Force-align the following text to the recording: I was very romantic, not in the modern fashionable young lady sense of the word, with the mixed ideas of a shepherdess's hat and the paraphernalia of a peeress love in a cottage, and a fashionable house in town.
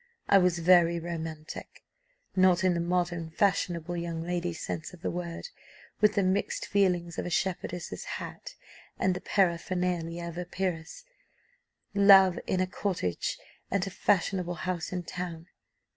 I 0.27 0.39
was 0.39 0.57
very 0.57 0.99
romantic, 0.99 1.83
not 2.35 2.63
in 2.63 2.73
the 2.73 2.79
modern 2.79 3.29
fashionable 3.29 3.95
young 3.95 4.23
lady 4.23 4.51
sense 4.51 4.93
of 4.93 5.01
the 5.03 5.11
word, 5.11 5.49
with 5.99 6.15
the 6.15 6.23
mixed 6.23 6.69
ideas 6.75 7.19
of 7.19 7.27
a 7.27 7.29
shepherdess's 7.29 8.03
hat 8.05 8.55
and 8.97 9.13
the 9.13 9.21
paraphernalia 9.21 10.27
of 10.27 10.39
a 10.39 10.45
peeress 10.45 11.03
love 11.93 12.39
in 12.47 12.59
a 12.59 12.65
cottage, 12.65 13.37
and 13.69 13.85
a 13.85 13.91
fashionable 13.91 14.55
house 14.55 14.91
in 14.91 15.03
town. 15.03 15.49